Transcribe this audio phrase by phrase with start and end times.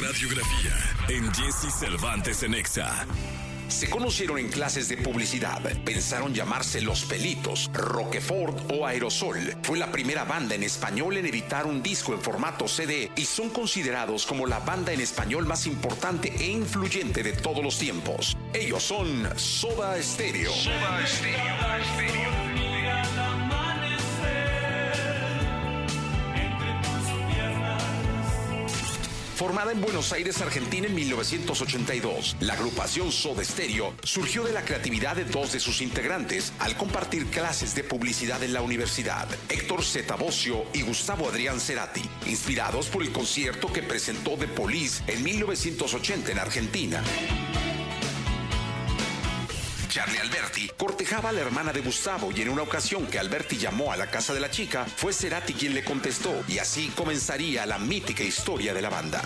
[0.00, 0.72] radiografía
[1.08, 3.06] en Jesse Cervantes en Exa.
[3.68, 5.60] Se conocieron en clases de publicidad.
[5.84, 9.56] Pensaron llamarse Los Pelitos, Roquefort o Aerosol.
[9.62, 13.50] Fue la primera banda en español en editar un disco en formato CD y son
[13.50, 18.36] considerados como la banda en español más importante e influyente de todos los tiempos.
[18.54, 20.52] Ellos son Soda Stereo.
[20.52, 22.67] Soda Stereo.
[29.38, 35.14] Formada en Buenos Aires, Argentina en 1982, la agrupación Soda Stereo surgió de la creatividad
[35.14, 40.16] de dos de sus integrantes al compartir clases de publicidad en la universidad, Héctor Zeta
[40.16, 46.32] Bocio y Gustavo Adrián Cerati, inspirados por el concierto que presentó The Police en 1980
[46.32, 47.04] en Argentina.
[49.88, 53.90] Charlie Alberti cortejaba a la hermana de Gustavo y en una ocasión que Alberti llamó
[53.90, 57.78] a la casa de la chica, fue Cerati quien le contestó y así comenzaría la
[57.78, 59.22] mítica historia de la banda.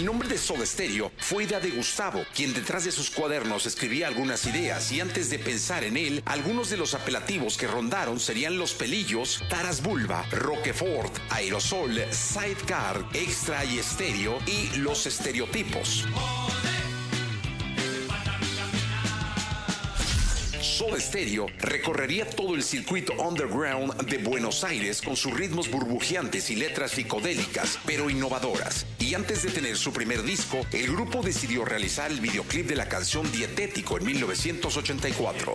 [0.00, 4.08] El nombre de Soda Stereo fue idea de Gustavo, quien detrás de sus cuadernos escribía
[4.08, 8.56] algunas ideas y antes de pensar en él, algunos de los apelativos que rondaron serían
[8.56, 16.06] Los Pelillos, Taras Bulba, Roquefort, Aerosol, Sidecar, Extra y Estéreo y Los Estereotipos.
[20.80, 26.56] Soda Stereo recorrería todo el circuito underground de Buenos Aires con sus ritmos burbujeantes y
[26.56, 28.86] letras psicodélicas, pero innovadoras.
[28.98, 32.88] Y antes de tener su primer disco, el grupo decidió realizar el videoclip de la
[32.88, 35.52] canción Dietético en 1984.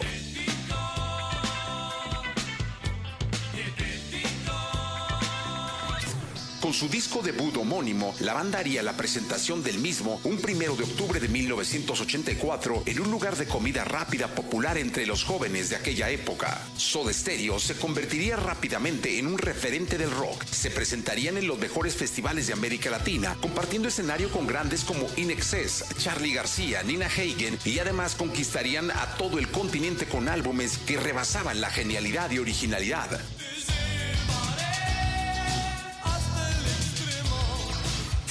[6.61, 10.83] Con su disco debut homónimo, la banda haría la presentación del mismo un primero de
[10.83, 16.09] octubre de 1984 en un lugar de comida rápida popular entre los jóvenes de aquella
[16.09, 16.59] época.
[16.75, 20.43] Soda Stereo se convertiría rápidamente en un referente del rock.
[20.45, 25.31] Se presentarían en los mejores festivales de América Latina, compartiendo escenario con grandes como In
[25.31, 30.97] Excess, Charlie García, Nina Hagen y además conquistarían a todo el continente con álbumes que
[30.97, 33.21] rebasaban la genialidad y originalidad.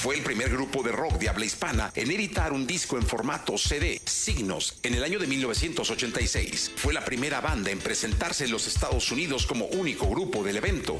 [0.05, 3.57] Fue el primer grupo de rock de habla hispana en editar un disco en formato
[3.57, 6.73] CD, Signos, en el año de 1986.
[6.75, 10.99] Fue la primera banda en presentarse en los Estados Unidos como único grupo del evento.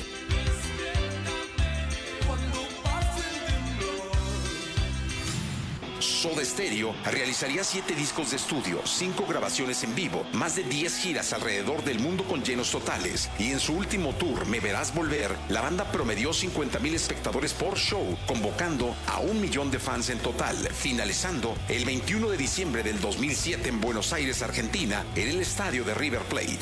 [6.16, 11.34] Soda Stereo realizaría siete discos de estudio, cinco grabaciones en vivo, más de 10 giras
[11.34, 13.30] alrededor del mundo con llenos totales.
[13.38, 17.78] Y en su último tour, Me Verás Volver, la banda promedió 50 mil espectadores por
[17.78, 23.02] show, convocando a un millón de fans en total, finalizando el 21 de diciembre del
[23.02, 26.59] 2007 en Buenos Aires, Argentina, en el estadio de River Plate.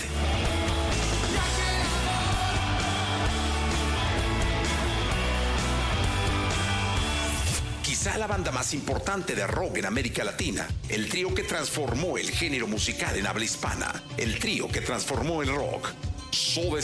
[8.18, 12.68] La banda más importante de rock en América Latina, el trío que transformó el género
[12.68, 15.90] musical en habla hispana, el trío que transformó el rock,
[16.31, 16.79] Soda.